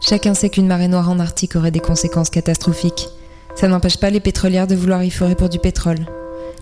[0.00, 3.08] Chacun sait qu'une marée noire en Arctique aurait des conséquences catastrophiques.
[3.56, 6.06] Ça n'empêche pas les pétrolières de vouloir y forer pour du pétrole.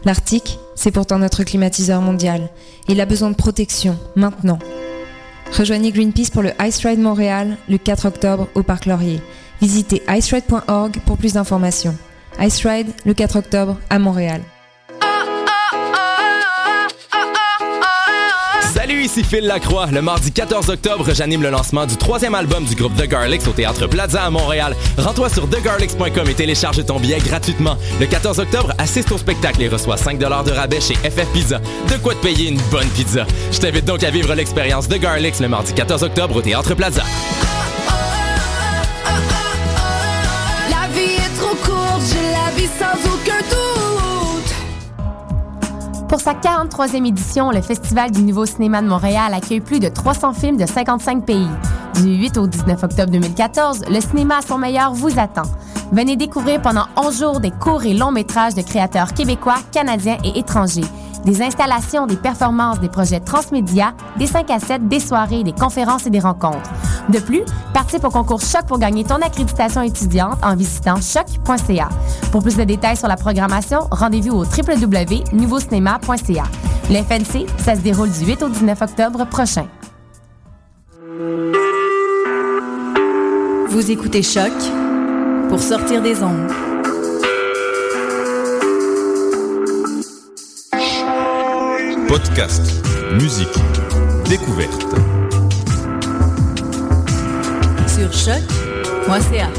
[0.04, 2.48] L'Arctique, c'est pourtant notre climatiseur mondial.
[2.88, 4.58] Il a besoin de protection, maintenant.
[5.52, 9.20] Rejoignez Greenpeace pour le Ice Ride Montréal le 4 octobre au Parc Laurier.
[9.60, 11.96] Visitez iceride.org pour plus d'informations.
[12.40, 14.42] Ice Ride le 4 octobre à Montréal.
[18.86, 19.86] Salut, ici Phil Lacroix.
[19.90, 23.50] Le mardi 14 octobre, j'anime le lancement du troisième album du groupe The Garlics au
[23.50, 24.76] Théâtre Plaza à Montréal.
[24.96, 27.76] Rends-toi sur thegarlics.com et télécharge ton billet gratuitement.
[27.98, 31.60] Le 14 octobre, assiste au spectacle et reçois 5 de rabais chez FF Pizza.
[31.90, 33.26] De quoi te payer une bonne pizza.
[33.50, 37.02] Je t'invite donc à vivre l'expérience The Garlics le mardi 14 octobre au Théâtre Plaza.
[46.08, 50.34] Pour sa 43e édition, le Festival du Nouveau Cinéma de Montréal accueille plus de 300
[50.34, 51.48] films de 55 pays.
[51.96, 55.42] Du 8 au 19 octobre 2014, le cinéma à son meilleur vous attend.
[55.90, 60.38] Venez découvrir pendant 11 jours des courts et longs métrages de créateurs québécois, canadiens et
[60.38, 60.84] étrangers.
[61.26, 66.06] Des installations, des performances, des projets transmédia, des 5 à 7, des soirées, des conférences
[66.06, 66.70] et des rencontres.
[67.08, 67.42] De plus,
[67.74, 71.88] participe au concours Choc pour gagner ton accréditation étudiante en visitant choc.ca.
[72.30, 76.44] Pour plus de détails sur la programmation, rendez-vous au www.nouveaucinéma.ca.
[76.90, 79.66] Le FNC, ça se déroule du 8 au 19 octobre prochain.
[83.68, 84.52] Vous écoutez Choc
[85.48, 86.52] pour sortir des ondes.
[92.08, 92.62] Podcast,
[93.20, 93.48] musique,
[94.28, 94.82] découverte.
[97.88, 99.50] Sur choc.ca.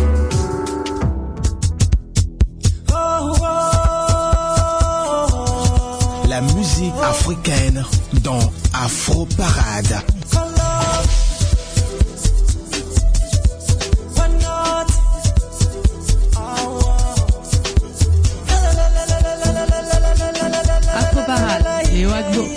[6.28, 7.84] La musique africaine
[8.24, 10.02] dans Afro Parade.
[22.18, 22.57] Parade,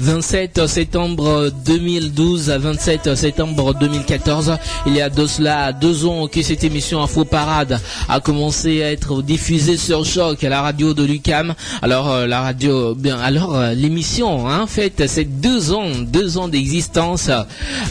[0.00, 4.56] 27 septembre 2012 à 27 septembre 2014.
[4.86, 8.90] Il y a de cela deux ans que cette émission Info Parade a commencé à
[8.92, 11.54] être diffusée sur Choc à la radio de Lucam.
[11.82, 16.48] Alors euh, la radio, bien alors euh, l'émission, hein, fait, c'est deux ans, deux ans
[16.48, 17.30] d'existence,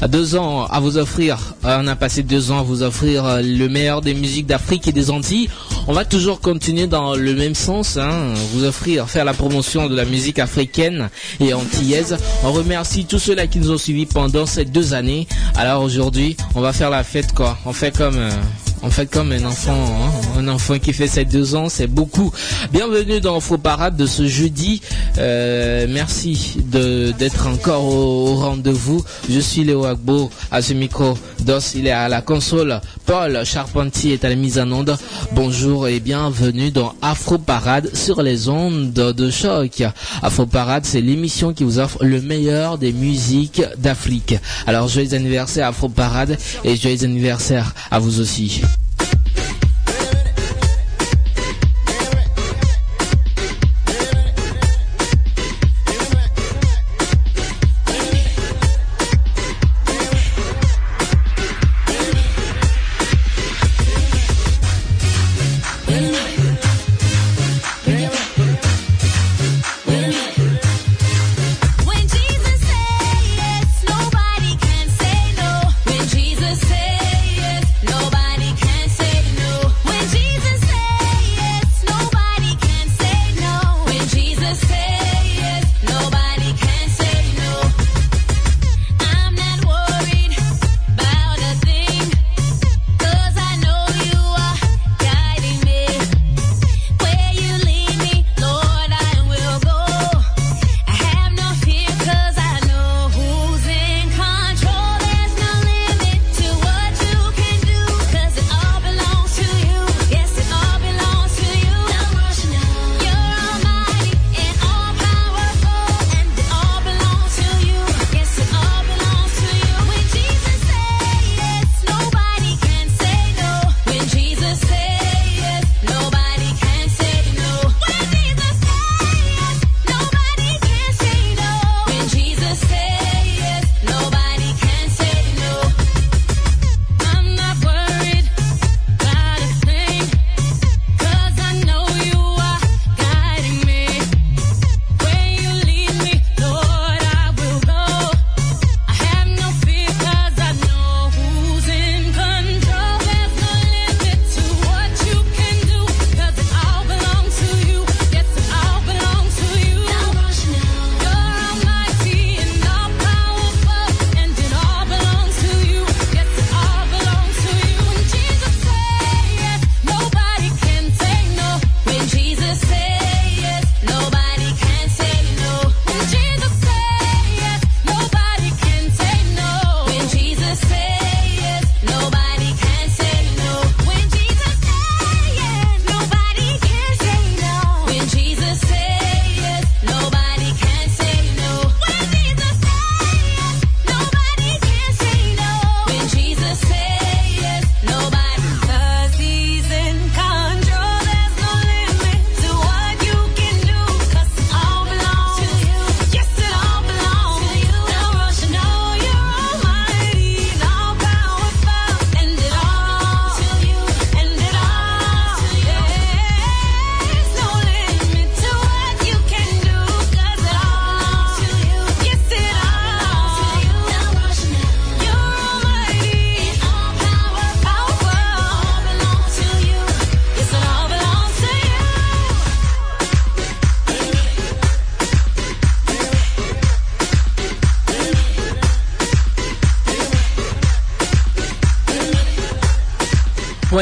[0.07, 1.55] deux ans à vous offrir.
[1.65, 4.87] Euh, on a passé deux ans à vous offrir euh, le meilleur des musiques d'Afrique
[4.87, 5.49] et des Antilles.
[5.89, 9.95] On va toujours continuer dans le même sens, hein, vous offrir, faire la promotion de
[9.95, 12.15] la musique africaine et antillaise.
[12.43, 15.27] On remercie tous ceux-là qui nous ont suivis pendant ces deux années.
[15.55, 17.57] Alors aujourd'hui, on va faire la fête quoi.
[17.65, 18.29] On fait comme euh,
[18.81, 22.31] on fait comme un enfant, hein, un enfant qui fait ses deux ans, c'est beaucoup.
[22.71, 24.81] Bienvenue dans Faux Parade de ce jeudi.
[25.17, 29.03] Euh, merci d'être encore au, au rendez-vous.
[29.29, 31.17] Je suis Léo Agbo à ce micro.
[31.41, 32.79] Dos, il est à la console.
[33.05, 34.97] Paul Charpentier est à la mise en onde.
[35.33, 39.83] Bonjour et bienvenue dans Afro Parade sur les ondes de choc.
[40.21, 44.35] Afro Parade, c'est l'émission qui vous offre le meilleur des musiques d'Afrique.
[44.67, 48.61] Alors joyeux anniversaire Afro Parade et joyeux anniversaire à vous aussi.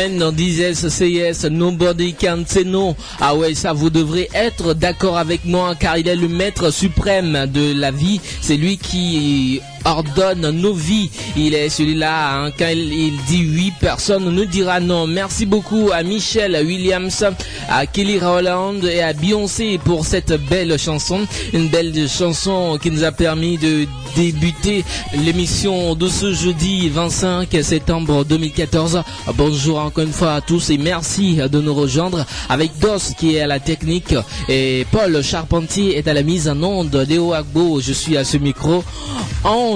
[0.08, 2.96] When disait say yes, nobody can say no.
[3.20, 7.46] Ah ouais, ça vous devrez être d'accord avec moi car il est le maître suprême
[7.48, 8.22] de la vie.
[8.40, 11.10] C'est lui qui ordonne nos vies.
[11.36, 15.08] Il est celui-là, hein, quand il, dit oui, personne ne dira non.
[15.08, 17.24] Merci beaucoup à Michelle Williams,
[17.70, 21.22] à Kelly Rowland et à Beyoncé pour cette belle chanson.
[21.54, 24.84] Une belle chanson qui nous a permis de débuter
[25.24, 29.04] l'émission de ce jeudi 25 septembre 2014.
[29.36, 33.42] Bonjour encore une fois à tous et merci de nous rejoindre avec DOS qui est
[33.42, 34.16] à la technique
[34.50, 36.96] et Paul Charpentier est à la mise en onde.
[37.08, 38.84] Léo Agbo, je suis à ce micro.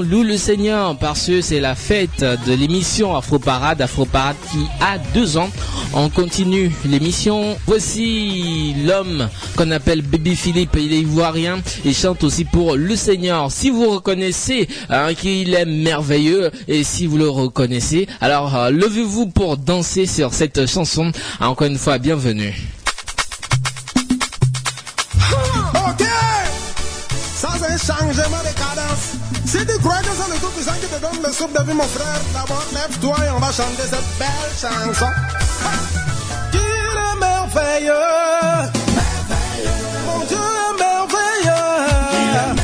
[0.02, 4.60] Loue le Seigneur parce que c'est la fête de l'émission Afro Parade, Afro Parade qui
[4.80, 5.50] a deux ans.
[5.94, 7.56] On continue l'émission.
[7.68, 10.76] Voici l'homme qu'on appelle Baby Philippe.
[10.78, 11.60] Il est ivoirien.
[11.86, 13.52] Il chante aussi pour le Seigneur.
[13.52, 19.28] Si vous reconnaissez hein, qu'il est merveilleux et si vous le reconnaissez, alors euh, levez-vous
[19.28, 21.12] pour danser sur cette chanson.
[21.40, 22.56] Encore une fois, bienvenue.
[29.52, 31.74] Si tu crois que c'est le tout puissant qui te donne le soupe de vie,
[31.74, 35.12] mon frère, d'abord lève-toi et on va chanter cette belle chanson.
[36.54, 37.92] Qu'il est merveilleux?
[40.06, 42.56] Mon Dieu est merveilleux.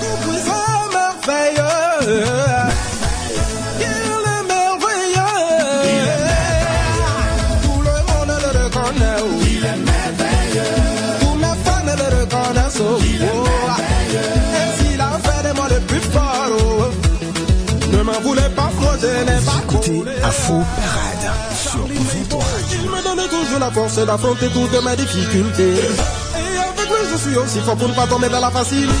[0.00, 2.55] Tout puissant merveilleux.
[19.16, 25.72] Écoutez Afro Parade sur il me donne toujours la force d'affronter toutes mes difficultés.
[25.72, 28.92] Et avec lui, je suis aussi fort pour ne pas tomber dans la facilité.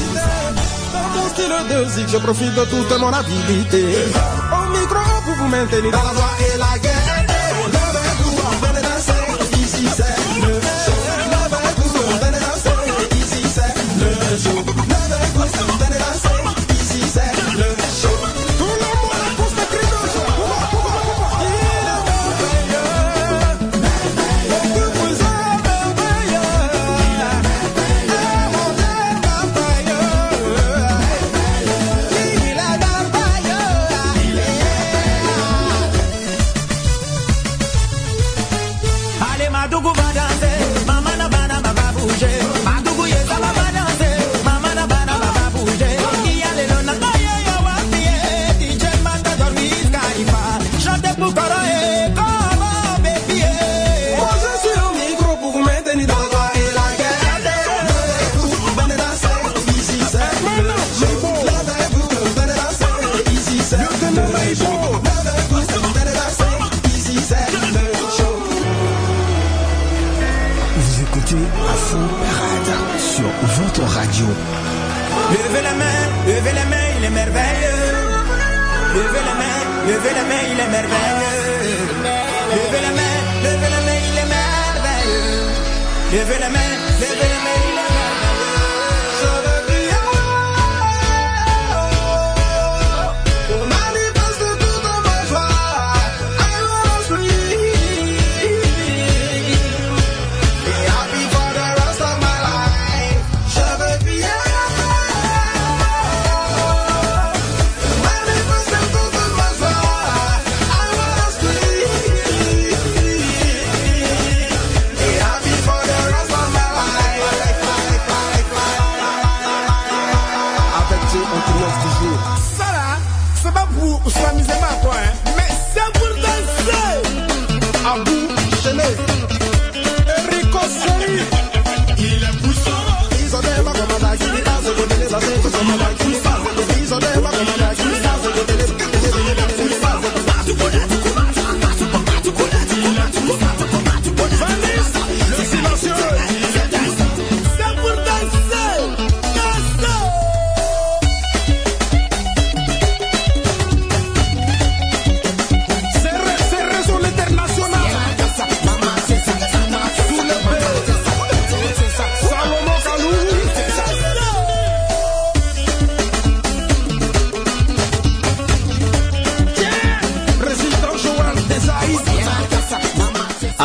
[0.92, 3.84] Dans mon style de zik, je profite de toute mon habilité.
[4.52, 6.35] Au micro, pour vous maintenir dans la joie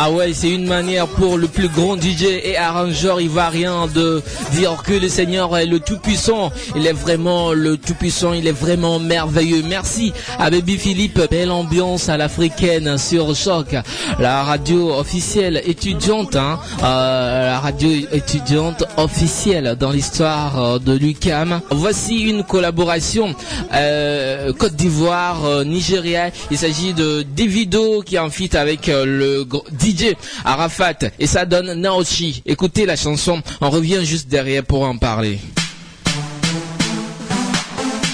[0.04, 4.82] Ah ouais, c'est une manière pour le plus grand DJ et arrangeur ivoirien de dire
[4.84, 6.50] que le Seigneur est le Tout-Puissant.
[6.74, 9.62] Il est vraiment le Tout-Puissant, il est vraiment merveilleux.
[9.64, 11.20] Merci à Baby Philippe.
[11.30, 13.76] Belle ambiance à l'africaine sur Choc.
[14.18, 21.60] La radio officielle étudiante, hein, euh, la radio étudiante officielle dans l'histoire euh, de l'UCAM.
[21.70, 23.36] Voici une collaboration
[23.72, 26.30] euh, Côte d'Ivoire, euh, Nigeria.
[26.50, 29.44] Il s'agit de Davido qui en feat avec le
[29.92, 32.42] DJ Arafat et ça donne Naoshi.
[32.46, 35.38] Écoutez la chanson, on revient juste derrière pour en parler.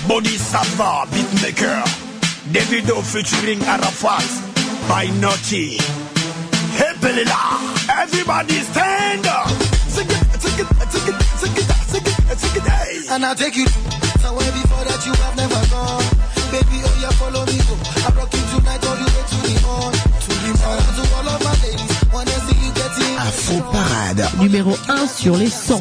[0.06, 1.84] Body Sava, beatmaker.
[2.52, 4.24] Davido featuring Arafat
[4.88, 5.76] by Naughty.
[6.78, 7.60] Hey, Belila,
[8.02, 9.48] everybody stand up.
[9.88, 13.14] Sing it, sing it, sing it, sing it, sing it, sing it, hey.
[13.14, 13.66] And I'll take you
[14.20, 16.04] somewhere before that you have never gone.
[16.52, 17.76] Baby, oh yeah, follow me, go.
[17.76, 19.97] I rock you tonight all the way to the morn.
[23.28, 24.26] Afro Parade.
[24.40, 25.80] Numéro 1 sur les 100.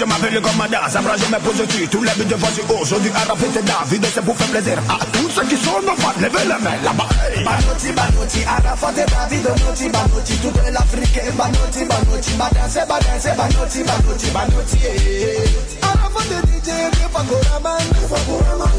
[0.00, 3.10] Je m'appelle comme Madas, après je me pose dessus, tous les buts de voici aujourd'hui
[3.14, 6.44] Arafat et David, c'est pour faire plaisir à tous ceux qui sont en bas, levez
[6.44, 7.08] les mains là-bas.
[7.44, 14.30] Banoti, Banoti, Arafat et David, Banoti, Banoti, toute l'Afrique, Banoti, Banoti, Badanse, Badanse, Banoti, Banoti,
[14.30, 14.78] Banoti.
[15.82, 16.68] Arafat et DJ,
[17.12, 18.72] Fakoraman, Fakoraman.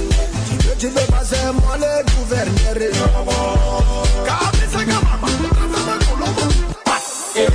[0.50, 2.98] Tu veux, tu veux passer, moi le gouverneur.
[4.26, 6.46] Kabisa Gamama, Tratama Colombo.
[7.36, 7.48] Et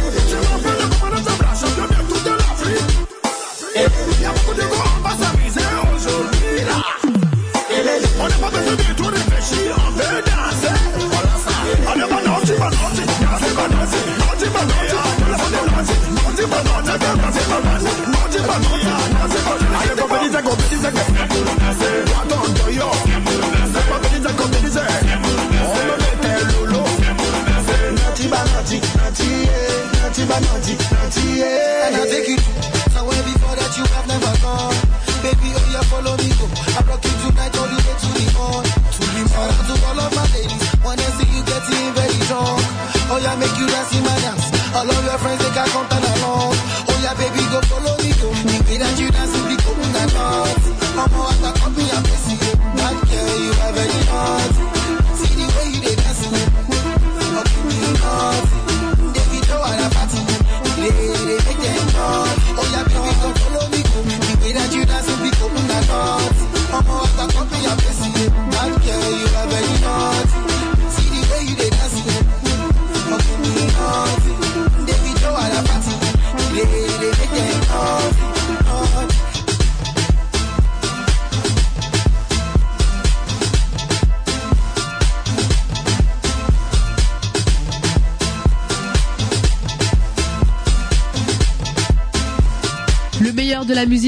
[43.39, 44.45] make you dance in my dance.
[44.75, 46.06] All of your friends, they can come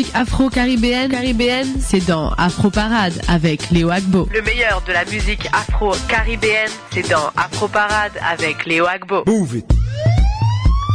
[0.09, 4.29] musique afro-caribéenne, caribéenne, c'est dans Afro Parade avec Léo Agbo.
[4.33, 9.25] Le meilleur de la musique afro-caribéenne, c'est dans Afro Parade avec Léo Agbo.
[9.27, 9.73] Move it.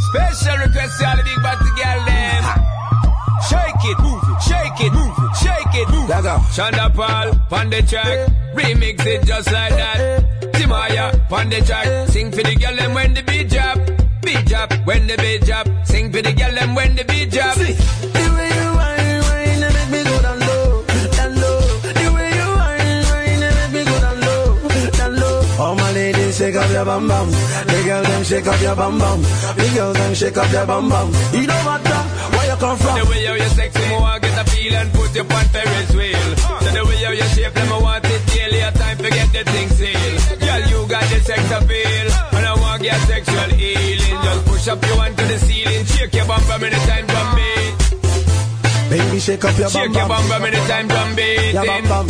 [0.10, 2.44] Special request to all the big body girl them.
[3.50, 6.44] Shake it, move it, shake it, move it, shake it, move it.
[6.54, 10.24] Shonda Paul, on the track, remix it just like that.
[10.54, 13.78] Timaya, on the track, sing for the girl them when the beat drop.
[14.22, 17.58] Beat drop, when the beat drop, sing for the girl them when the beat drop.
[26.44, 27.30] Shake up your bum bum.
[27.32, 29.22] The girls them shake up your bum bum.
[29.56, 31.08] The girls them shake up your bum bum.
[31.32, 31.82] You know what?
[31.88, 32.04] uh,
[32.36, 33.00] Where you come from?
[33.00, 35.92] The way how you sexy, me want get a feel and put you on Ferris
[35.96, 36.30] wheel.
[36.36, 38.60] So the way how you shape, them I want it daily.
[38.60, 40.20] A time to get the thing sealed.
[40.44, 44.18] Girl, you got the sex appeal, and I want get sexual healing.
[44.28, 45.86] Just push up your hand to the ceiling.
[45.96, 47.74] Shake your bum bum anytime drum beat.
[48.92, 51.54] Baby, shake up your bum Shake your bum bum anytime drum beat.
[51.56, 52.08] Your bum bum.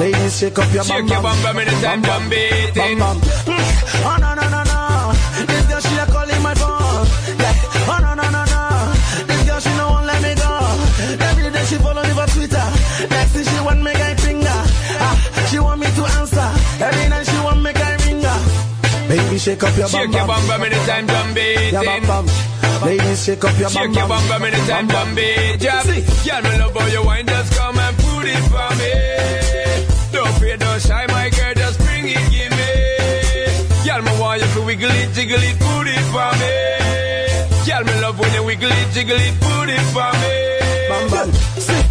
[0.00, 3.45] Ladies, shake up your bum Shake your bum bum anytime drum beat.
[4.02, 4.12] Bum bum.
[4.12, 4.78] Oh no no no no.
[5.46, 7.06] This girl she a calling my phone.
[7.40, 7.54] Yeah.
[7.92, 8.62] Oh no no no no.
[9.28, 10.50] This girl she no won't let me go.
[11.28, 12.66] Every day she follow me for Twitter.
[13.10, 14.60] Next thing she want me guy finger.
[15.06, 15.14] Ah,
[15.50, 16.48] she want me to answer.
[16.84, 18.38] Every night she want me guy ringer.
[19.08, 21.72] Baby, shake up your bum Shake your bum bum anytime drum beat.
[21.72, 22.26] Your bum bum.
[22.84, 25.62] Ladies, shake up your bum Shake your bum bum anytime drum beat.
[25.62, 25.82] Yeah.
[25.82, 27.26] Girl, me love how you wine.
[27.26, 28.65] Just come and put it for
[35.16, 36.52] jiggle it, put it for me.
[37.64, 40.34] Girl, me love when you wiggle it, jiggle it, put it for me.
[40.90, 41.28] Bam bam.
[41.56, 41.84] See.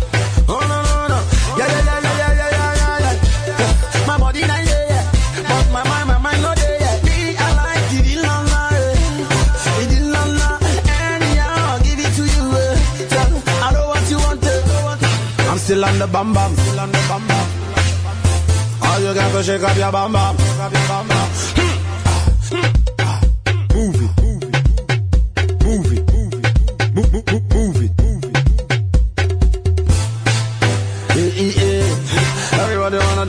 [0.47, 1.17] Oh no no no.
[1.57, 3.17] Yeah yeah yeah yeah yeah yeah yeah yeah.
[3.49, 4.07] yeah.
[4.07, 5.05] My body not there yet,
[5.49, 6.97] but my mind my mind not there yet.
[7.05, 8.35] Me I like it in la,
[8.77, 9.81] eh.
[9.81, 10.21] it in la.
[11.09, 12.45] Anyhow I'll give it to you.
[12.61, 13.09] Eh.
[13.09, 13.31] Tell
[13.65, 14.45] I know what you want.
[14.45, 15.49] Eh.
[15.49, 17.47] I'm still on the bam bam, still on the bam bam.
[18.85, 21.24] All you got to shake up your bam bam, shake up your bam bam.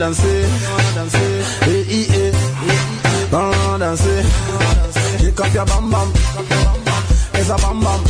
[0.07, 0.47] Dance, eh.
[1.67, 2.33] Eh, eh, eh.
[3.77, 5.19] Dance, eh.
[5.19, 6.13] Kick up your bam bam.
[7.35, 8.01] It's a bam bam.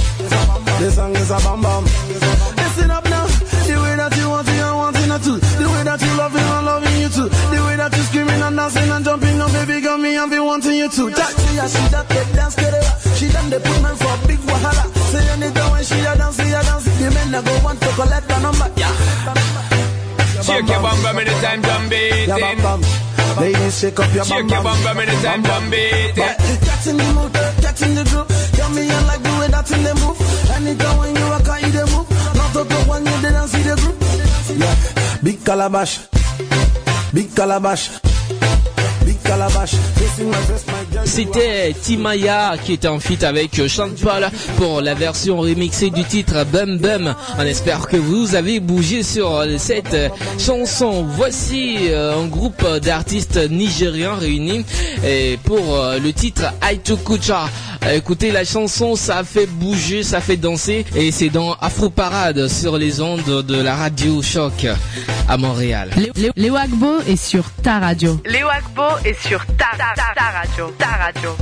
[0.78, 1.84] This song is a bam bam.
[2.60, 3.24] Listen up now.
[3.24, 5.40] The way that you want it, I want it too.
[5.40, 7.28] The way that you love it, I'm loving you too.
[7.32, 10.38] The way that you screaming and dancing and jumping up, baby, got me, I'm be
[10.38, 11.08] wanting you too.
[11.08, 12.56] That she a she that take dance.
[13.16, 14.84] She done the put man for big wahala.
[15.08, 16.84] Say anytime when she a dance, she a dance.
[16.84, 17.85] The men that go want
[20.56, 22.28] Shake your bum bum anytime drum beat.
[22.28, 22.80] Yeah, bam bam.
[23.40, 26.16] Ladies, shake up your Shake your bum bum anytime drum beat.
[26.16, 26.32] Eh.
[26.64, 28.28] Get in the mood, get in the groove.
[28.56, 30.16] Tell me I like the way that in the move.
[30.56, 32.08] Anytime when you walk you the move.
[32.40, 33.96] Not to go when you didn't see the group.
[34.56, 36.08] Yeah, big calabash,
[37.12, 38.00] big calabash,
[39.04, 39.74] big calabash.
[39.74, 40.85] Is my best, my.
[41.06, 46.44] C'était Timaya qui était en feat avec Sean Paul pour la version remixée du titre
[46.52, 47.14] Bum Bum.
[47.38, 49.96] On espère que vous avez bougé sur cette
[50.38, 51.06] chanson.
[51.08, 54.64] Voici euh, un groupe d'artistes nigérians réunis
[55.44, 57.48] pour euh, le titre Aitukucha.
[57.94, 62.76] Écoutez la chanson, ça fait bouger, ça fait danser et c'est dans Afro Parade sur
[62.78, 64.66] les ondes de la radio Choc
[65.28, 65.90] à Montréal.
[66.36, 68.20] Léo Agbo est sur ta radio.
[68.24, 70.72] Léo Agbo est sur ta, ta, ta, ta radio.
[70.78, 71.36] Ta radio.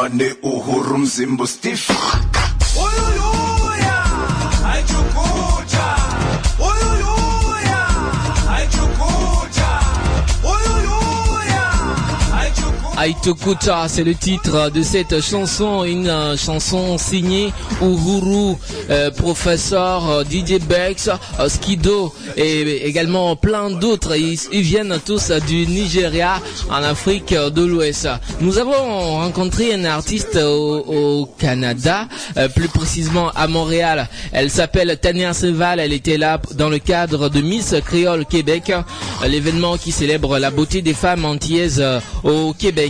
[0.00, 1.90] Money uhuru mzimbo stiff.
[13.02, 18.56] Aitukuta, c'est le titre de cette chanson, une euh, chanson signée Uhuru,
[18.90, 21.08] euh, professeur euh, DJ Bex,
[21.48, 24.14] Skido et également plein d'autres.
[24.16, 28.06] Ils, viennent tous du Nigeria en Afrique de l'Ouest.
[28.42, 32.06] Nous avons rencontré un artiste au, Canada,
[32.54, 34.08] plus précisément à Montréal.
[34.32, 35.80] Elle s'appelle Tania Seval.
[35.80, 38.72] Elle était là dans le cadre de Miss Créole Québec,
[39.26, 41.82] l'événement qui célèbre la beauté des femmes antillaises
[42.22, 42.89] au Québec.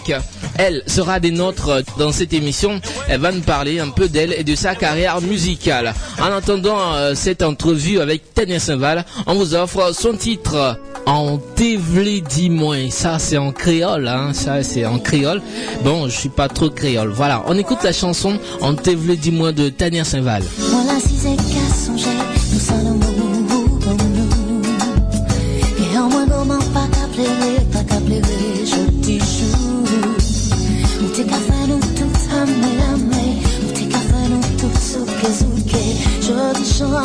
[0.57, 2.81] Elle sera des nôtres dans cette émission.
[3.09, 5.95] Elle va nous parler un peu d'elle et de sa carrière musicale.
[6.21, 12.21] En attendant euh, cette entrevue avec Tania Saint-Val, on vous offre son titre en Tévlé
[12.21, 12.91] dis-moi.
[12.91, 14.33] Ça c'est en créole, hein.
[14.33, 15.43] Ça c'est en créole.
[15.83, 17.09] Bon, je suis pas trop créole.
[17.09, 20.43] Voilà, on écoute la chanson en Tévlé dis-moi de Tania Saint-Val.
[20.59, 21.17] Voilà si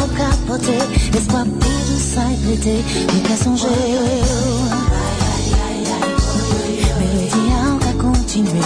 [0.05, 0.77] en capoté,
[1.17, 3.67] espoir pour tout ça prêté, mais qu'à songer.
[6.99, 8.59] Mélodie en qu'à continuer.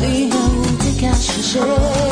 [0.00, 2.11] Oui, où t'es qu'à chercher.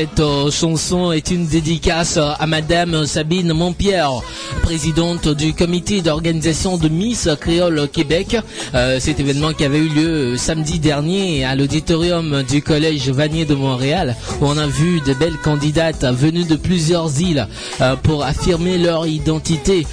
[0.00, 4.22] Cette chanson est une dédicace à Madame Sabine Montpierre,
[4.70, 8.36] présidente du comité d'organisation de Miss Créole Québec.
[8.72, 13.44] Euh, cet événement qui avait eu lieu euh, samedi dernier à l'auditorium du Collège Vanier
[13.44, 17.48] de Montréal, où on a vu de belles candidates venues de plusieurs îles
[17.80, 19.88] euh, pour affirmer leur identité,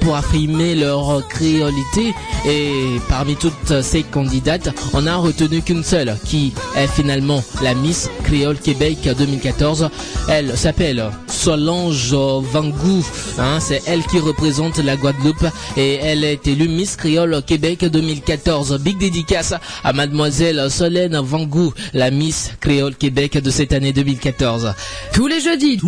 [0.00, 2.14] pour affirmer leur créolité.
[2.46, 8.08] Et parmi toutes ces candidates, on n'a retenu qu'une seule, qui est finalement la Miss
[8.24, 9.90] Créole Québec 2014.
[10.28, 13.04] Elle s'appelle Solange Vangou.
[13.38, 18.78] Hein, c'est elle qui représente la Guadeloupe et elle est élue Miss Créole Québec 2014.
[18.80, 24.74] Big dédicace à mademoiselle Solène Vangou, la Miss Créole Québec de cette année 2014.
[25.12, 25.80] Tous les jeudis,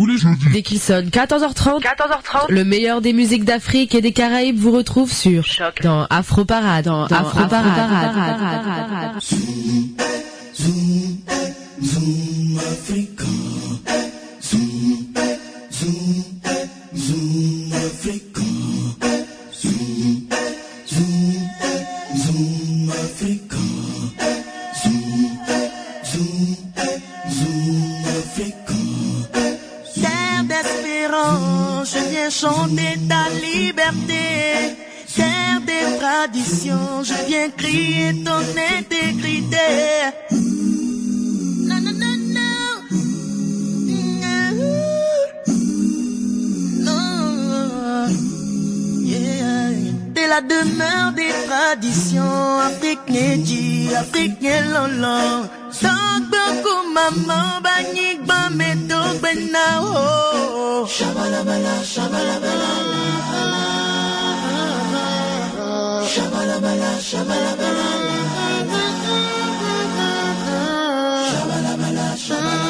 [0.53, 5.11] dès qu'il sonne 14h30, 14h30, le meilleur des musiques d'Afrique et des Caraïbes vous retrouve
[5.11, 5.43] sur
[5.83, 9.13] dans Afro Parade, dans, Afro Parade.
[9.21, 11.19] Zoom,
[11.83, 13.23] zoom Africa.
[14.41, 15.13] Zoom,
[15.71, 16.23] zoom,
[16.95, 17.64] zoom
[30.47, 34.77] D'espérance, je viens chanter ta liberté.
[35.15, 38.41] Terre des traditions, je viens crier ton
[38.77, 39.57] intégrité.
[50.35, 55.47] La demeure des traditions africaines, dit africaine lolo.
[55.81, 60.85] Tant beaucoup maman, banik, bameto, benao.
[60.87, 62.71] Shabalabala, shabalabala.
[66.13, 67.87] Shabalabala, shabalabala.
[71.29, 72.15] Shabalabala, shabalabala.
[72.17, 72.64] Shabalabala,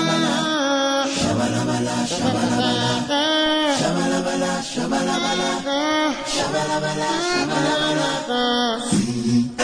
[4.85, 7.09] Shabalabala, shabalabala.
[7.33, 9.54] Shabalabala, shabalabala.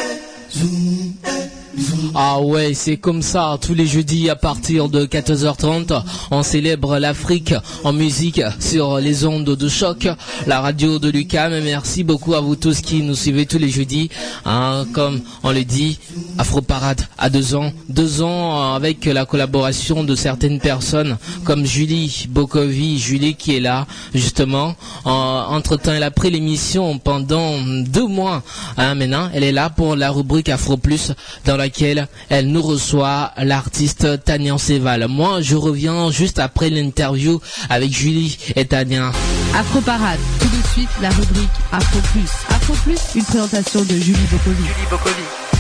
[2.14, 7.54] Ah ouais, c'est comme ça, tous les jeudis à partir de 14h30, on célèbre l'Afrique
[7.84, 10.08] en musique sur les ondes de choc,
[10.46, 11.58] la radio de Lucam.
[11.64, 14.10] Merci beaucoup à vous tous qui nous suivez tous les jeudis.
[14.46, 16.00] Hein, comme on le dit,
[16.38, 23.00] Afro Parade deux ans, deux ans avec la collaboration de certaines personnes comme Julie Bokovi,
[23.00, 24.76] Julie qui est là justement.
[25.06, 28.44] entre temps, elle a pris l'émission pendant deux mois.
[28.78, 31.14] Hein, maintenant, elle est là pour la rubrique Afro Plus
[31.46, 35.08] dans laquelle elle nous reçoit l'artiste Tania Seval.
[35.08, 39.12] Moi, je reviens juste après l'interview avec Julie et Tania.
[39.56, 42.32] Afro Parade, tout de suite la rubrique Afro Plus.
[42.50, 44.64] Afro Plus, une présentation de Julie Bokovi.
[44.64, 45.51] Julie Bokovi.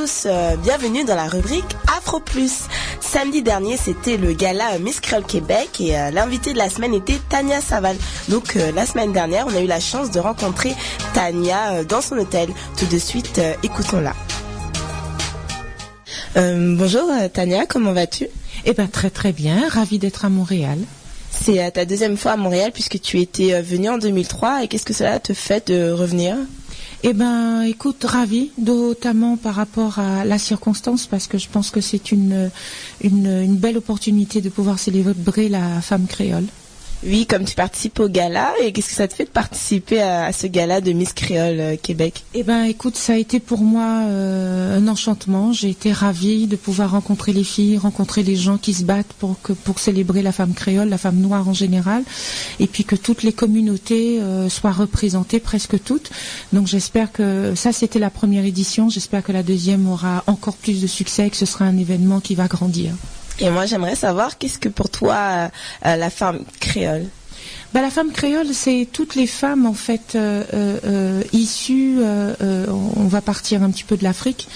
[0.00, 2.62] Tous, euh, bienvenue dans la rubrique Afro Plus.
[3.00, 7.18] Samedi dernier, c'était le gala Miss Creole Québec et euh, l'invité de la semaine était
[7.28, 7.96] Tania Saval.
[8.28, 10.74] Donc euh, la semaine dernière, on a eu la chance de rencontrer
[11.12, 12.48] Tania euh, dans son hôtel.
[12.78, 14.14] Tout de suite, euh, écoutons-la.
[16.36, 18.28] Euh, bonjour Tania, comment vas-tu?
[18.64, 20.78] Eh ben très très bien, ravie d'être à Montréal.
[21.30, 24.68] C'est euh, ta deuxième fois à Montréal puisque tu étais euh, venue en 2003 et
[24.68, 26.36] qu'est-ce que cela te fait de revenir?
[27.02, 31.80] Eh ben, écoute, ravie, notamment par rapport à la circonstance, parce que je pense que
[31.80, 32.50] c'est une,
[33.00, 36.44] une, une belle opportunité de pouvoir célébrer la femme créole.
[37.02, 40.32] Oui, comme tu participes au gala, et qu'est-ce que ça te fait de participer à,
[40.34, 42.24] ce gala de Miss Créole euh, Québec?
[42.34, 45.54] Eh ben, écoute, ça a été pour moi euh, un enchantement.
[45.54, 49.40] J'ai été ravie de pouvoir rencontrer les filles, rencontrer les gens qui se battent pour
[49.40, 52.02] que pour célébrer la femme créole, la femme noire en général,
[52.58, 56.10] et puis que toutes les communautés euh, soient représentées, presque toutes.
[56.52, 58.90] Donc, j'espère que ça, c'était la première édition.
[58.90, 62.20] J'espère que la deuxième aura encore plus de succès et que ce sera un événement
[62.20, 62.92] qui va grandir.
[63.40, 65.48] Et moi, j'aimerais savoir qu'est-ce que pour toi euh,
[65.86, 67.06] euh, la femme créole?
[67.72, 71.98] Bah, la femme créole, c'est toutes les femmes en fait euh, euh, euh, issues.
[72.00, 74.48] on va partir un petit peu de l'Afrique,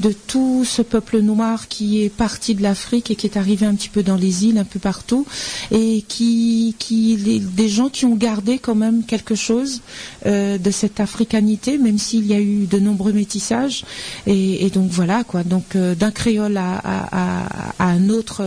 [0.00, 3.74] de tout ce peuple noir qui est parti de l'Afrique et qui est arrivé un
[3.74, 5.26] petit peu dans les îles, un peu partout,
[5.70, 9.82] et qui, des gens qui ont gardé quand même quelque chose
[10.24, 13.84] de cette africanité, même s'il y a eu de nombreux métissages.
[14.26, 15.44] Et, donc voilà quoi.
[15.44, 17.46] Donc d'un créole à,
[17.78, 18.42] un autre,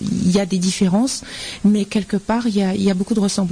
[0.00, 1.22] il y a des différences,
[1.64, 3.51] mais quelque part il y a, il y a beaucoup de ressemblances.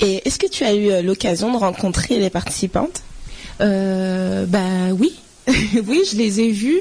[0.00, 3.02] Et est-ce que tu as eu euh, l'occasion de rencontrer les participantes?
[3.60, 5.12] Euh, ben oui,
[5.86, 6.80] oui, je les ai vues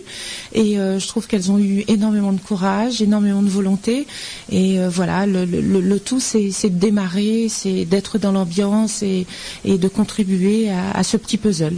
[0.53, 4.07] et euh, je trouve qu'elles ont eu énormément de courage, énormément de volonté.
[4.51, 9.01] Et euh, voilà, le, le- le- le tout, c'est de démarrer, c'est d'être dans l'ambiance
[9.03, 9.25] et,
[9.65, 11.75] et de contribuer à, à ce petit puzzle.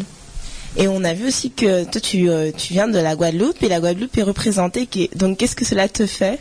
[0.78, 3.80] Et on a vu aussi que toi, tu, tu viens de la Guadeloupe et la
[3.82, 4.88] Guadeloupe est représentée.
[5.16, 6.40] Donc, qu'est-ce que cela te fait?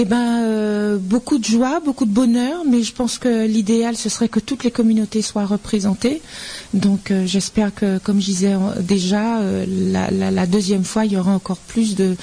[0.00, 4.08] Eh ben, euh, beaucoup de joie, beaucoup de bonheur, mais je pense que l'idéal, ce
[4.08, 6.22] serait que toutes les communautés soient représentées.
[6.72, 11.32] Donc, euh, j'espère que, comme je disais déjà, euh, la, deuxième fois, il y aura
[11.32, 12.14] encore plus de,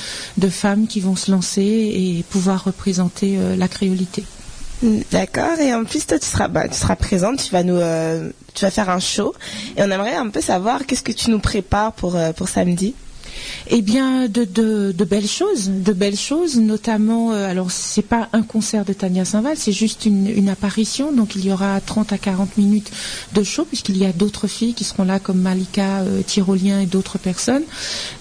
[0.50, 4.24] femmes qui vont se lancer et pouvoir représenter la créolité.
[5.12, 5.60] D'accord.
[5.60, 7.44] Et en plus, toi, tu seras, bah, tu seras présente.
[7.44, 7.82] Tu vas nous,
[8.54, 9.34] tu vas faire un show.
[9.76, 12.94] Et on aimerait un peu savoir qu'est-ce que tu nous prépares pour pour samedi.
[13.67, 17.32] Eh bien, de, belles choses, de belles choses, notamment.
[17.34, 21.12] euh, alors, c'est pas un concert de Tania Saint-Val, c'est juste une, une apparition.
[21.12, 22.91] Donc, il y aura 30 à 40 minutes
[23.34, 26.86] de show, puisqu'il y a d'autres filles qui seront là, comme Malika euh, Tyrolien et
[26.86, 27.63] d'autres personnes.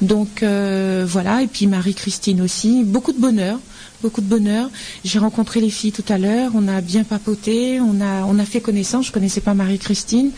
[0.02, 1.42] Donc, euh, voilà.
[1.42, 2.84] Et puis Marie-Christine aussi.
[2.84, 3.58] Beaucoup de bonheur.
[4.04, 4.68] Beaucoup de bonheur.
[5.02, 6.50] J'ai rencontré les filles tout à l'heure.
[6.54, 7.80] On a bien papoté.
[7.80, 9.06] On a, on a fait connaissance.
[9.06, 10.30] Je connaissais pas Marie-Christine.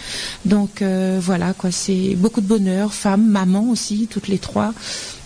[0.45, 1.73] Donc euh, voilà quoi.
[1.73, 2.95] C'est beaucoup de bonheur.
[2.95, 4.73] Femme, maman aussi, toutes les trois.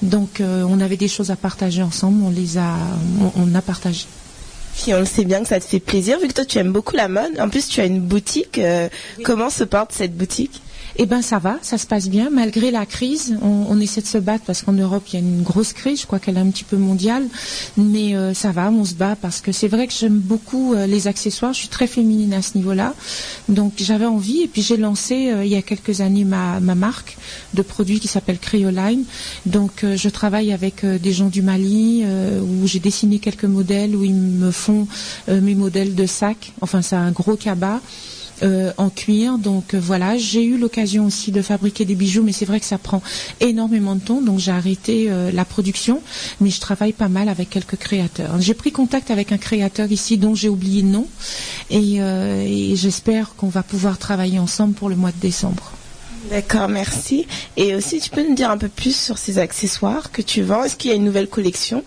[0.01, 2.23] Donc euh, on avait des choses à partager ensemble.
[2.25, 2.77] On les a,
[3.37, 4.07] on, on a partagé.
[4.75, 6.73] Puis on le sait bien que ça te fait plaisir vu que toi tu aimes
[6.73, 7.39] beaucoup la mode.
[7.39, 8.57] En plus, tu as une boutique.
[8.57, 8.89] euh,
[9.23, 10.63] Comment se porte cette boutique?
[10.97, 13.37] Eh ben ça va, ça se passe bien malgré la crise.
[13.43, 16.03] On, essaie de se battre parce qu'en Europe il y a une grosse crise.
[16.03, 17.27] Je crois qu'elle est un petit peu mondiale,
[17.77, 20.87] mais euh, ça va, on se bat parce que c'est vrai que j'aime beaucoup euh,
[20.87, 21.53] les accessoires.
[21.53, 22.95] Je suis très féminine à ce niveau-là,
[23.49, 26.75] donc j'avais envie et puis j'ai lancé euh, il y a quelques années ma, ma
[26.75, 27.17] marque
[27.55, 29.05] de produits qui s'appelle Creoline.
[29.47, 32.05] Donc je travaille avec des gens du Mali
[32.43, 34.87] où j'ai dessiné quelques modèles où ils me font
[35.29, 36.53] mes modèles de sacs.
[36.61, 37.81] Enfin c'est un gros cabas
[38.43, 39.39] euh, en cuir.
[39.39, 42.67] Donc euh, voilà, j'ai eu l'occasion aussi de fabriquer des bijoux, mais c'est vrai que
[42.67, 43.03] ça prend
[43.41, 46.01] énormément de temps, donc j'ai arrêté euh, la production,
[46.41, 48.41] mais je travaille pas mal avec quelques créateurs.
[48.41, 51.07] J'ai pris contact avec un créateur ici dont j'ai oublié le nom,
[51.71, 55.73] et, euh, et j'espère qu'on va pouvoir travailler ensemble pour le mois de décembre.
[56.31, 57.27] D'accord, merci.
[57.57, 60.65] Et aussi, tu peux nous dire un peu plus sur ces accessoires que tu vends
[60.65, 61.83] Est-ce qu'il y a une nouvelle collection?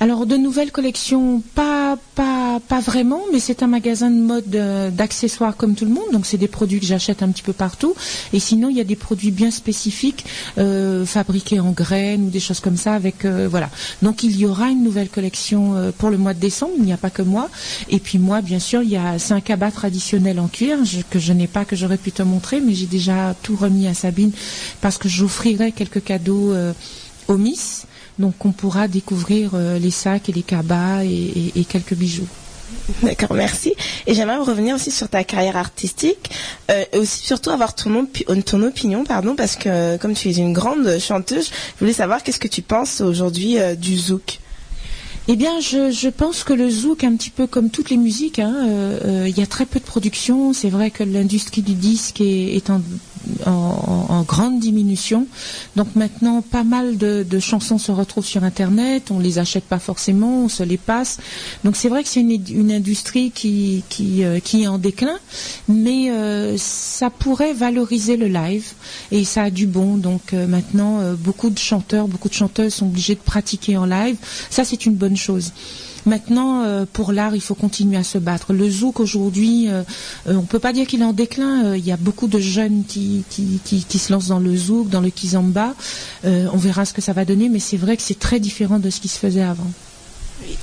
[0.00, 4.90] Alors de nouvelles collections, pas pas pas vraiment, mais c'est un magasin de mode euh,
[4.90, 7.94] d'accessoires comme tout le monde, donc c'est des produits que j'achète un petit peu partout.
[8.32, 10.24] Et sinon, il y a des produits bien spécifiques
[10.58, 12.94] euh, fabriqués en graines ou des choses comme ça.
[12.94, 13.70] Avec euh, voilà.
[14.02, 16.72] Donc il y aura une nouvelle collection pour le mois de décembre.
[16.78, 17.48] Il n'y a pas que moi.
[17.88, 20.78] Et puis moi, bien sûr, il y a c'est un cabas traditionnel en cuir
[21.10, 23.94] que je n'ai pas, que j'aurais pu te montrer, mais j'ai déjà tout remis à
[23.94, 24.32] Sabine
[24.80, 26.54] parce que j'offrirai quelques cadeaux
[27.28, 27.86] aux Miss.
[28.18, 32.28] Donc on pourra découvrir les sacs et les cabas et quelques bijoux.
[33.02, 33.74] D'accord, merci.
[34.06, 36.30] Et j'aimerais revenir aussi sur ta carrière artistique,
[36.70, 40.36] euh, et aussi surtout avoir ton, opi- ton opinion, pardon, parce que comme tu es
[40.36, 44.40] une grande chanteuse, je voulais savoir qu'est-ce que tu penses aujourd'hui euh, du zouk.
[45.30, 48.54] Eh bien, je, pense que le zouk, un petit peu comme toutes les musiques, hein,
[48.66, 50.54] euh, il y a très peu de production.
[50.54, 52.80] C'est vrai que l'industrie du disque est, est en,
[53.46, 55.26] en- grande diminution.
[55.76, 59.10] Donc maintenant, pas mal de, chansons se retrouvent sur Internet.
[59.10, 61.18] On les achète pas forcément, on se les passe.
[61.64, 65.18] Donc c'est vrai que c'est une, industrie euh, qui est en déclin,
[65.68, 68.72] mais euh, ça pourrait valoriser le live
[69.10, 69.96] et ça a du bon.
[69.96, 74.16] Donc euh, maintenant, beaucoup de chanteurs, beaucoup de chanteuses sont obligés de pratiquer en live.
[74.50, 75.52] Ça, c'est une bonne chose.
[76.06, 78.52] Maintenant, euh, pour l'art, il faut continuer à se battre.
[78.52, 79.82] Le zouk aujourd'hui, euh,
[80.28, 81.74] euh, on peut pas dire qu'il est en déclin.
[81.74, 85.74] Il y a beaucoup de jeunes qui, se lancent dans le zouk, dans le kizomba.
[86.24, 88.90] On verra ce que ça va donner, mais c'est vrai que c'est très différent de
[88.90, 89.70] ce qui se faisait avant.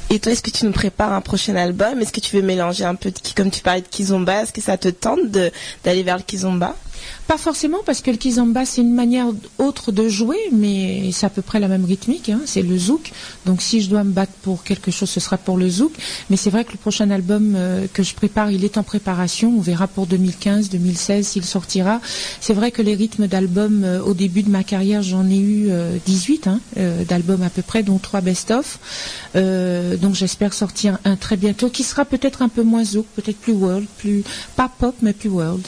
[0.10, 2.00] Et toi, est-ce que tu nous prépares un prochain album?
[2.02, 4.62] Est-ce que tu veux mélanger un peu, de, comme tu parlais de kizomba, est-ce que
[4.62, 5.20] ça te tente
[5.84, 6.76] d'aller vers le kizomba?
[7.28, 9.28] Pas forcément parce que le kizomba c'est une manière
[9.58, 12.30] autre de jouer, mais c'est à peu près la même rythmique.
[12.30, 13.12] hein, c'est le zouk.
[13.46, 15.94] Donc si je dois me battre pour quelque chose, ce sera pour le zouk.
[16.30, 19.54] Mais c'est vrai que le prochain album euh, que je prépare, il est en préparation.
[19.58, 22.00] On verra pour 2015, 2016 s'il sortira.
[22.42, 25.68] C'est vrai que les rythmes d'albums euh, au début de ma carrière, j'en ai eu
[25.70, 28.80] euh, 18 hein, euh, d'albums à peu près, dont trois best-of.
[29.36, 33.54] Donc j'espère sortir un très bientôt, qui sera peut-être un peu moins zouk, peut-être plus
[33.54, 34.24] world, plus
[34.56, 35.66] pas pop mais plus world.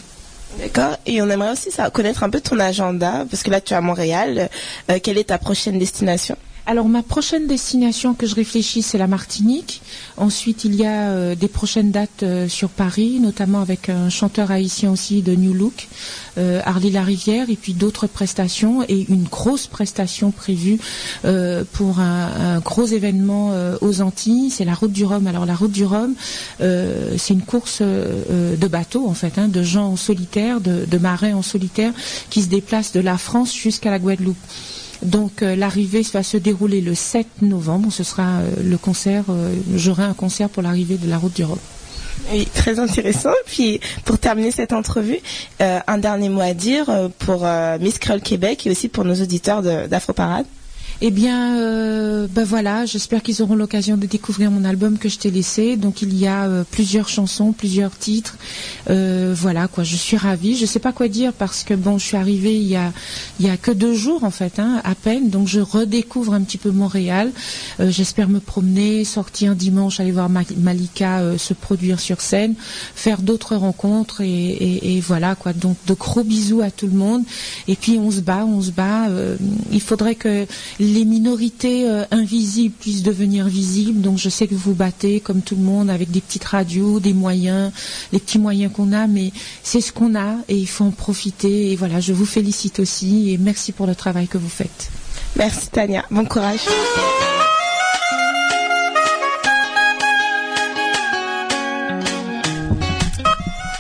[0.60, 0.98] D'accord.
[1.06, 3.82] Et on aimerait aussi connaître un peu ton agenda, parce que là tu es à
[3.82, 4.50] Montréal.
[4.90, 6.36] Euh, quelle est ta prochaine destination?
[6.70, 9.82] Alors ma prochaine destination que je réfléchis, c'est la Martinique.
[10.18, 14.52] Ensuite, il y a euh, des prochaines dates euh, sur Paris, notamment avec un chanteur
[14.52, 15.88] haïtien aussi de New Look,
[16.38, 20.78] euh, Harley Larivière, et puis d'autres prestations et une grosse prestation prévue
[21.24, 24.50] euh, pour un, gros événement aux Antilles.
[24.50, 25.26] C'est la Route du Rhum.
[25.26, 26.16] Alors la Route du Rhum,
[26.60, 31.34] c'est une course de bateaux en fait, hein, de gens en solitaire, de, de marins
[31.34, 31.94] en solitaire,
[32.30, 34.36] qui se déplacent de la France jusqu'à la Guadeloupe.
[35.04, 37.92] Donc euh, l'arrivée va se dérouler le 7 novembre.
[37.92, 39.26] Ce sera euh, le concert.
[39.30, 41.60] euh, J'aurai un concert pour l'arrivée de la Route du Rhum.
[42.32, 43.34] Oui, très intéressant.
[43.46, 45.20] Puis pour terminer cette entrevue,
[45.60, 46.90] un dernier mot à dire
[47.20, 47.46] pour
[47.80, 50.46] Miss Creole Québec et aussi pour nos auditeurs d'Afro Parade.
[51.00, 55.20] Eh bien, euh, ben voilà, j'espère qu'ils auront l'occasion de découvrir mon album que je
[55.20, 55.78] t'ai laissé.
[55.78, 58.36] Donc il y a euh, plusieurs chansons, plusieurs titres.
[58.90, 60.58] Euh, voilà quoi, je suis ravie.
[60.58, 62.92] Je sais pas quoi dire parce que bon, je suis arrivée il y a
[63.40, 65.30] il y a que deux jours en fait, hein, à peine.
[65.30, 67.32] Donc je redécouvre un petit peu Montréal.
[67.80, 72.56] J'espère me promener, sortir dimanche, aller voir Ma- Malika se produire sur scène,
[72.96, 75.54] faire d'autres rencontres et, voilà quoi.
[75.54, 77.24] Donc de gros bisous à tout le monde.
[77.68, 79.10] Et puis on se bat, on se bat.
[79.72, 80.48] Il faudrait que
[81.06, 84.02] minorités euh, invisibles puissent devenir visibles.
[84.02, 87.00] Donc je sais que vous vous battez comme tout le monde avec des petites radios,
[87.00, 87.72] des moyens,
[88.12, 89.32] les petits moyens qu'on a, mais
[89.64, 91.72] c'est ce qu'on a et il faut en profiter.
[91.72, 94.90] Et voilà, je vous félicite aussi et merci pour le travail que vous faites.
[95.36, 96.62] Merci Tania, bon courage.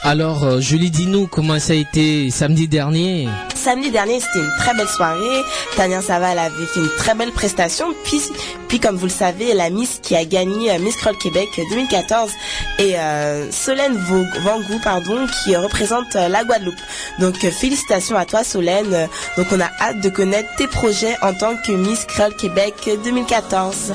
[0.03, 3.27] Alors, euh, Julie, dis-nous comment ça a été samedi dernier.
[3.57, 5.41] Samedi dernier, c'était une très belle soirée.
[5.75, 7.87] Tania Saval avait fait une très belle prestation.
[8.05, 8.21] Puis,
[8.67, 12.31] puis comme vous le savez, la Miss qui a gagné euh, Miss Kroll Québec 2014
[12.79, 16.75] est euh, Solène Vangou, pardon, qui euh, représente euh, la Guadeloupe.
[17.19, 18.93] Donc euh, félicitations à toi, Solène.
[18.93, 22.75] Euh, Donc on a hâte de connaître tes projets en tant que Miss Kroll Québec
[23.03, 23.93] 2014.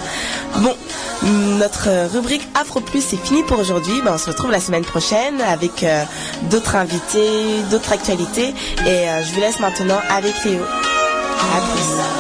[0.57, 0.77] Bon,
[1.59, 4.01] notre rubrique Afro Plus est finie pour aujourd'hui.
[4.05, 6.05] Ben, on se retrouve la semaine prochaine avec euh,
[6.51, 8.55] d'autres invités, d'autres actualités.
[8.87, 10.63] Et euh, je vous laisse maintenant avec Léo.
[10.63, 12.13] À plus.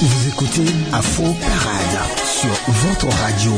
[0.00, 3.52] Vous écoutez Afro Parade sur votre radio.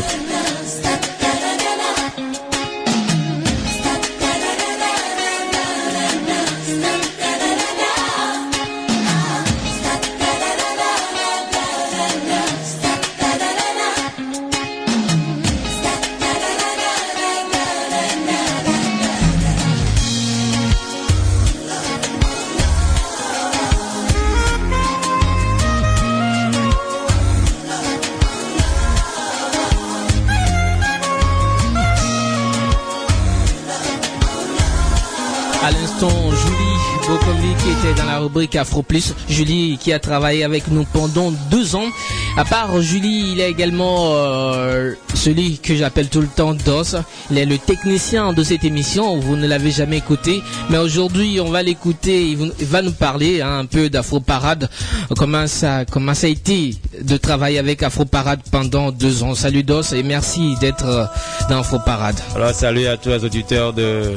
[37.62, 39.14] Qui était dans la rubrique Afro Plus.
[39.28, 41.88] Julie qui a travaillé avec nous pendant deux ans.
[42.36, 46.96] À part Julie, il a également euh, celui que j'appelle tout le temps DOS.
[47.30, 49.18] Il est le technicien de cette émission.
[49.18, 50.42] Vous ne l'avez jamais écouté.
[50.70, 52.30] Mais aujourd'hui, on va l'écouter.
[52.30, 54.70] Il va nous parler hein, un peu d'Afro Parade.
[55.16, 59.34] Comment ça, comment ça a été de travailler avec Afro Parade pendant deux ans.
[59.34, 61.04] Salut DOS et merci d'être euh,
[61.48, 62.16] dans Afro Parade.
[62.34, 64.14] Alors salut à tous les auditeurs de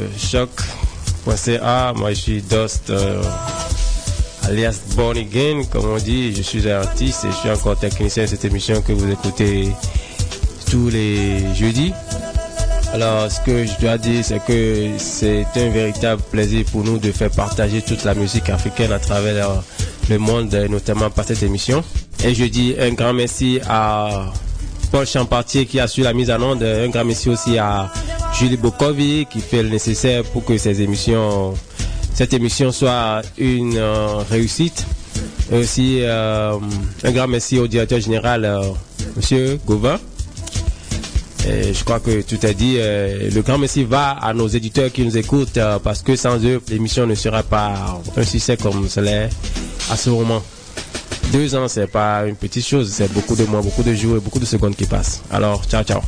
[1.26, 1.94] choc.ca.
[1.96, 3.22] Moi je suis Dost euh,
[4.44, 6.36] alias Born Again comme on dit.
[6.36, 9.70] Je suis artiste et je suis encore technicien de cette émission que vous écoutez
[10.70, 11.94] tous les jeudis.
[12.94, 17.12] Alors ce que je dois dire c'est que c'est un véritable plaisir pour nous de
[17.12, 19.56] faire partager toute la musique africaine à travers euh,
[20.10, 21.84] le monde et notamment par cette émission.
[22.24, 24.32] Et je dis un grand merci à
[24.92, 26.64] Paul Champartier qui assure la mise en onde.
[26.64, 27.92] Un grand merci aussi à
[28.44, 31.54] Julie Bokovi qui fait le nécessaire pour que ces émissions,
[32.14, 34.86] cette émission soit une euh, réussite.
[35.50, 36.58] Et aussi euh,
[37.06, 38.64] un grand merci au directeur général, euh,
[39.16, 39.98] Monsieur Gauvin.
[41.48, 42.76] Et je crois que tout est dit.
[42.76, 47.06] Le grand merci va à nos éditeurs qui nous écoutent parce que sans eux, l'émission
[47.08, 49.30] ne sera pas un succès comme cela
[49.90, 50.44] à ce moment.
[51.32, 54.20] Deux ans, c'est pas une petite chose, c'est beaucoup de mois, beaucoup de jours et
[54.20, 55.22] beaucoup de secondes qui passent.
[55.32, 56.02] Alors, ciao, ciao.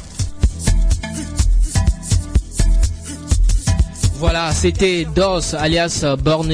[4.28, 6.52] Voilà, c'était Dos alias Born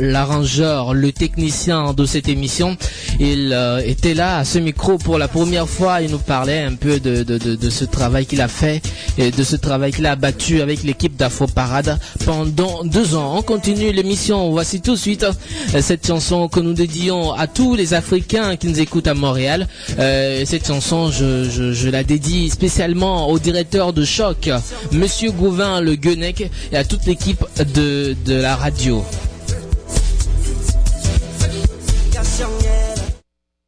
[0.00, 2.76] l'arrangeur, le technicien de cette émission.
[3.20, 6.02] Il euh, était là à ce micro pour la première fois.
[6.02, 8.82] Il nous parlait un peu de, ce travail qu'il a fait
[9.18, 13.36] et de ce travail qu'il a abattu avec l'équipe d'Afro Parade pendant deux ans.
[13.38, 14.50] On continue l'émission.
[14.50, 18.66] Voici tout de suite euh, cette chanson que nous dédions à tous les Africains qui
[18.66, 19.68] nous écoutent à Montréal.
[20.00, 24.50] Euh, cette chanson, je, je, la dédie spécialement au directeur de Choc,
[24.90, 27.44] Monsieur Gouvin Le Guenec, et à toute l'équipe
[27.74, 29.04] de, de la radio.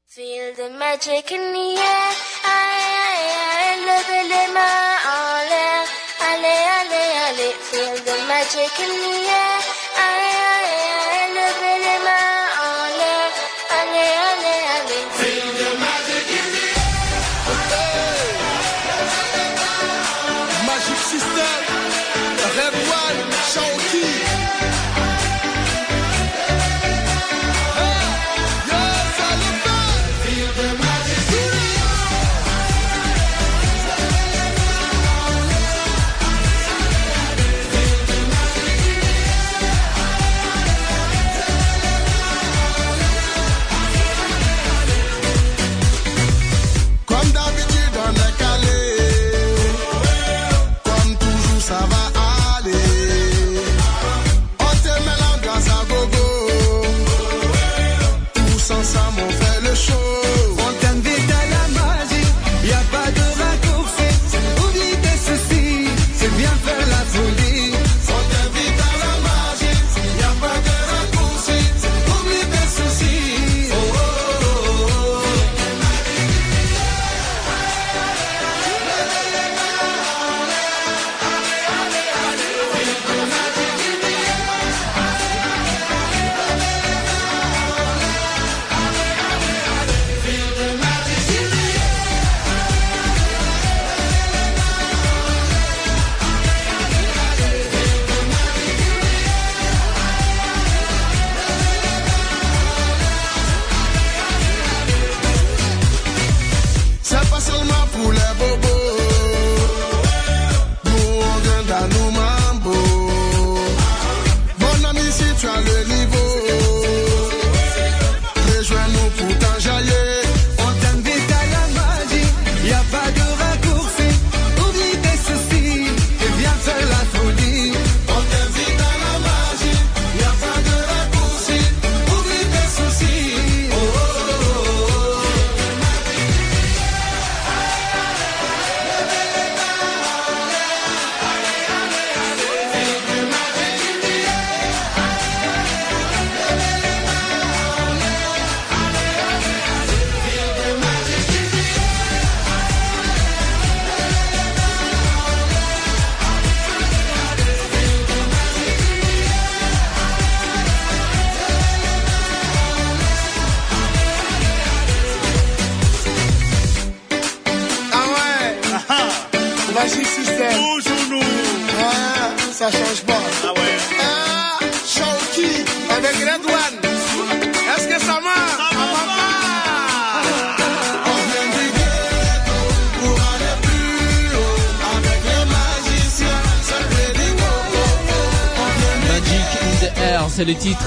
[0.06, 2.10] Feel the magic in the air.
[2.44, 5.20] Aïe, aïe, aïe, levez les mains en
[5.50, 5.80] l'air.
[6.30, 7.54] Allez, allez, allez.
[7.70, 9.27] Feel the magic in the air.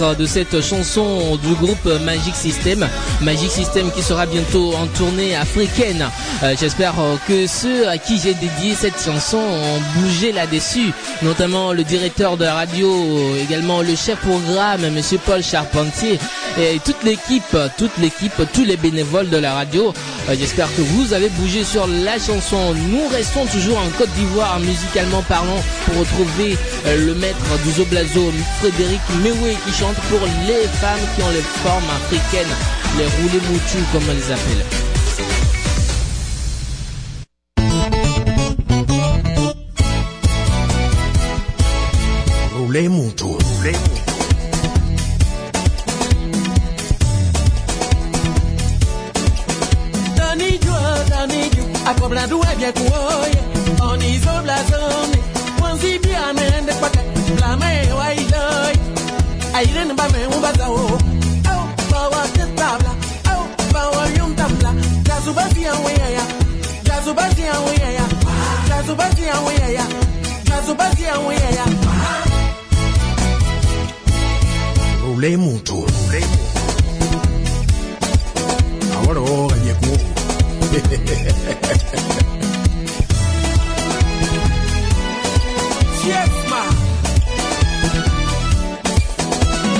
[0.01, 2.87] De cette chanson du groupe Magic System.
[3.21, 6.05] Magic System qui sera bientôt en tournée africaine.
[6.43, 6.95] Euh, J'espère
[7.27, 10.91] que ceux à qui j'ai dédié cette chanson ont bougé là-dessus,
[11.21, 12.89] notamment le directeur de la radio,
[13.37, 16.19] également le chef programme, Monsieur Paul Charpentier,
[16.59, 19.93] et toute l'équipe, toute l'équipe, tous les bénévoles de la radio.
[20.29, 22.73] Euh, J'espère que vous avez bougé sur la chanson.
[22.73, 28.31] Nous restons toujours en Côte d'Ivoire, musicalement parlant, pour retrouver euh, le maître du Zoblazo,
[28.59, 32.55] Frédéric Mewé, qui chante pour les femmes qui ont les formes africaines,
[32.97, 34.90] les roulés moutus comme on les appelle.
[75.03, 76.21] Rule mutu rule
[78.95, 79.75] ahora oye
[86.07, 86.63] Yes, ma.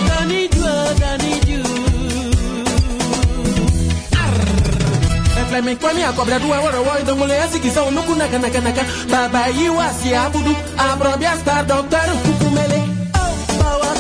[0.08, 1.70] Danny Dua, Danny Dua.
[4.22, 4.38] Arr.
[5.40, 5.44] É
[7.62, 8.82] Tikisa unuku naka naka naka
[9.12, 10.56] Baba iwa si abudu.
[10.78, 12.82] Abrobia star doctor kukumele
[13.14, 13.92] Au oh, bawa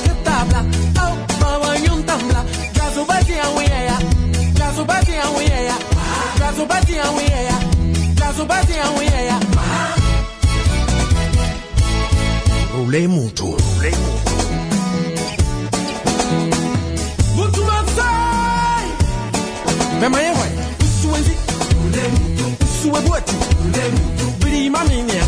[24.43, 25.23] Birima minia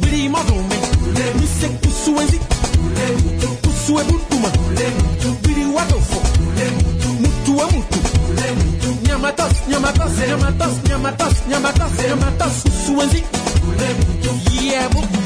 [0.00, 0.76] Birima dume
[1.40, 2.40] Mise kusuenzi
[3.62, 4.48] Kusue buntuma
[5.42, 6.22] Biri watofo
[7.20, 7.98] Mutuwe mutu
[9.06, 13.24] Nyamatas, nyamatas, nyamatas, nyamatas, nyamatas, nyamatas Kusuenzi
[14.62, 15.18] Yeah, butu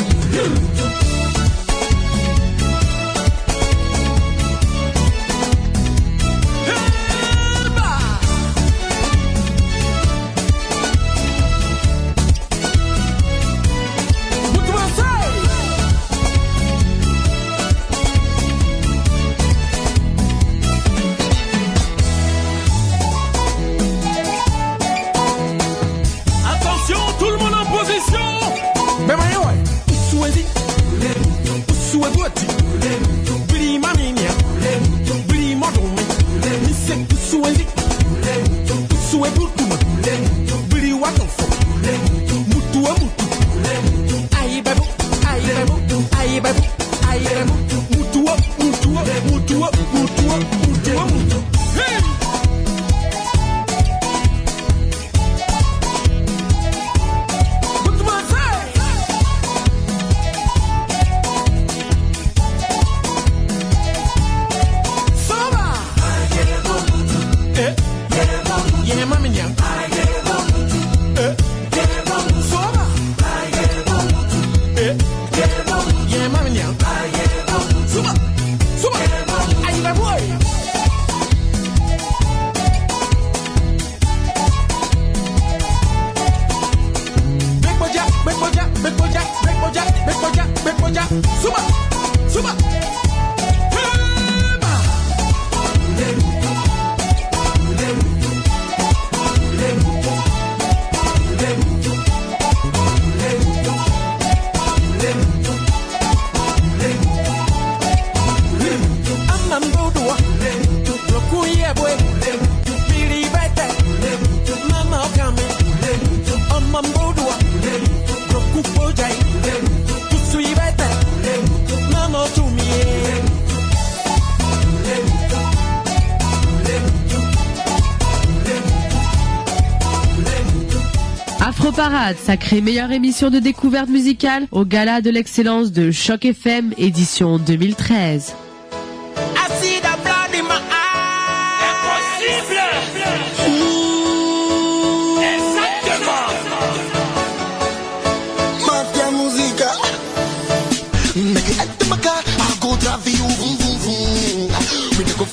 [131.40, 136.72] Afro Parade, sacrée meilleure émission de découverte musicale au Gala de l'excellence de Choc FM
[136.78, 138.34] édition 2013.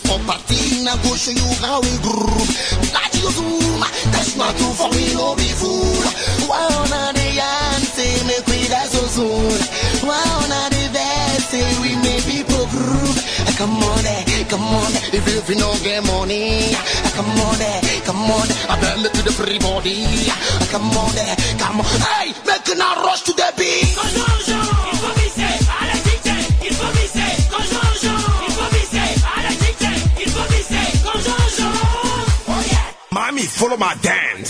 [0.04, 2.49] We dey go show you how we groove.
[2.93, 3.80] Like you zoom
[4.12, 6.04] That's not too for we no be fool.
[6.47, 9.60] Why on the yante Make we dance so soon.
[10.08, 13.18] Why on the best Say we make people groove.
[13.47, 16.76] Eh, come on there, come on there If you, you no get money
[17.16, 20.06] Come on there, come on I bend to the free body.
[20.70, 24.32] Come on there, come on Hey, make a rush to the beat
[33.54, 34.49] follow my dance.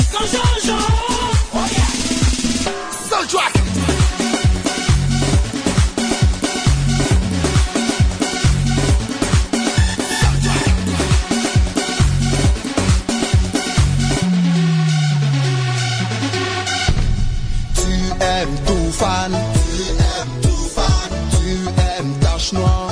[17.76, 17.91] Tu
[18.22, 19.32] aimes tout fan.
[19.76, 21.10] Tu aimes tout fan.
[21.32, 21.68] Tu
[21.99, 22.82] aimes tache noire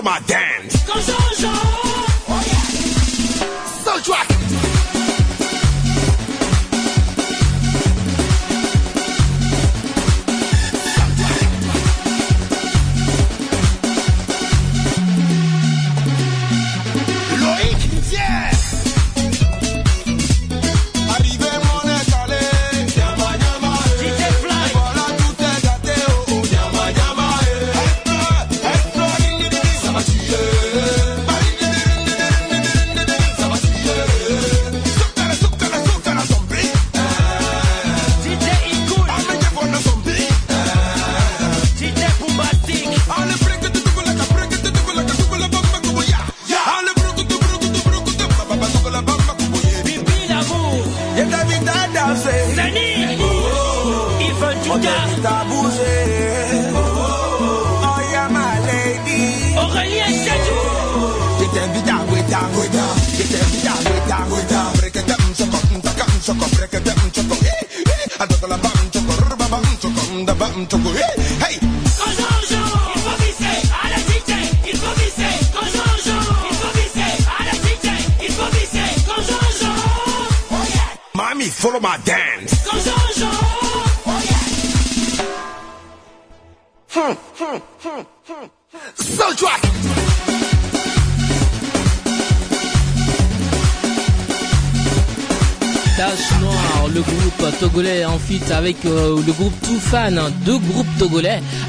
[0.00, 0.69] follow my dance.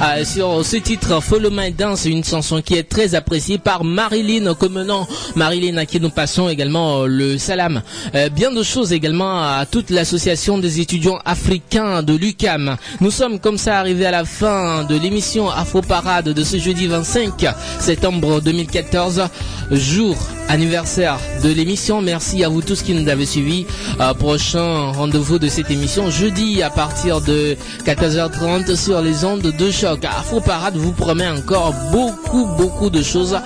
[0.02, 4.54] Euh, sur ce titre Follow My Dance, une chanson qui est très appréciée par Marilyn
[4.56, 5.06] comme nom.
[5.36, 7.82] Marilyn à qui nous passons également euh, le salam.
[8.16, 12.78] Euh, bien de choses également à toute l'association des étudiants africains de l'UCAM.
[13.00, 16.88] Nous sommes comme ça arrivés à la fin de l'émission Afro Parade de ce jeudi
[16.88, 17.46] 25
[17.80, 19.24] septembre 2014,
[19.72, 20.18] jour
[20.52, 22.02] anniversaire de l'émission.
[22.02, 23.66] Merci à vous tous qui nous avez suivis.
[24.00, 29.72] Euh, prochain rendez-vous de cette émission jeudi à partir de 14h30 sur les ondes de
[29.72, 29.91] choc.
[30.04, 33.38] Afro Parade vous promet encore beaucoup beaucoup de choses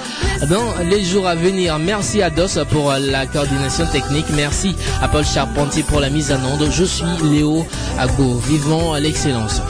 [0.50, 1.80] dans les jours à venir.
[1.80, 4.26] Merci à DOS pour la coordination technique.
[4.36, 6.70] Merci à Paul Charpentier pour la mise en onde.
[6.72, 7.66] Je suis Léo
[8.00, 8.36] Ago.
[8.48, 9.62] Vivons l'excellence.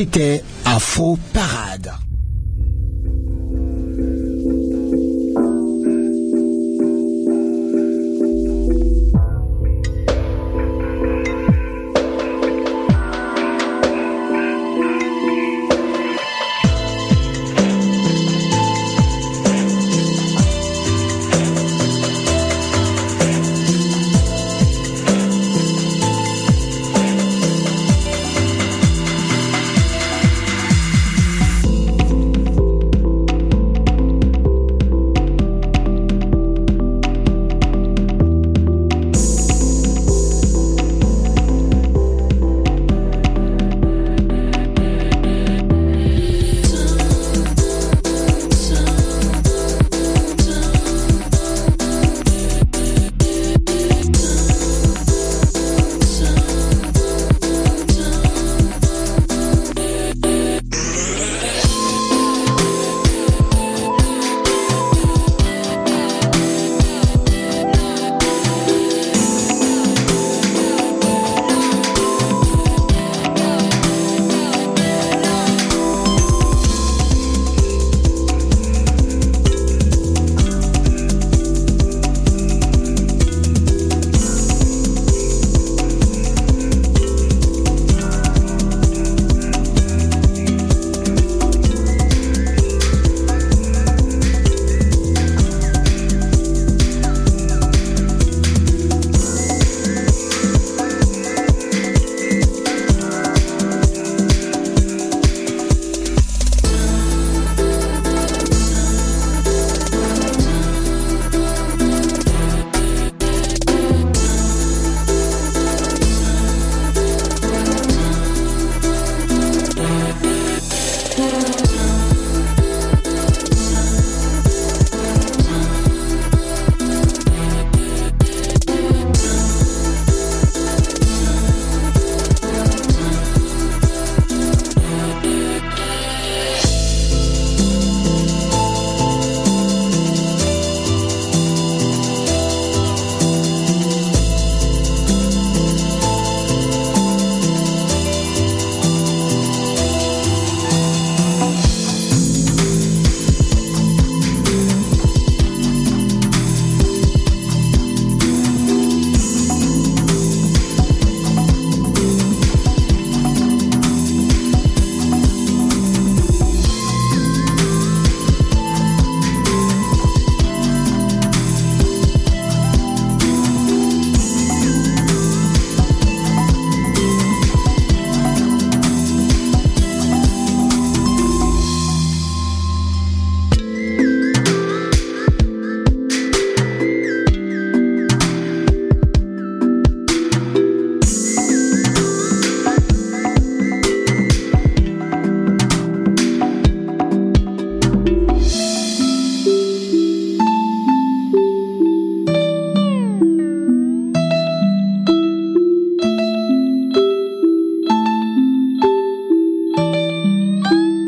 [0.00, 1.92] C'était Afro Parade.